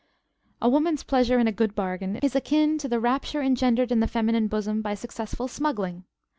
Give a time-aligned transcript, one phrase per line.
[0.63, 4.07] A woman's pleasure in a good bargain is akin to the rapture engendered in the
[4.07, 6.05] feminine bosom by successful smuggling.